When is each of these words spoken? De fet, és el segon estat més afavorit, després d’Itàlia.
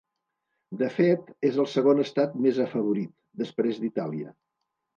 De 0.79 0.87
fet, 0.95 1.27
és 1.49 1.59
el 1.65 1.67
segon 1.75 2.01
estat 2.05 2.35
més 2.47 2.63
afavorit, 2.67 3.15
després 3.45 3.81
d’Itàlia. 3.85 4.37